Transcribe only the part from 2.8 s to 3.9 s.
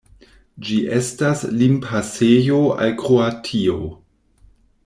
al Kroatio.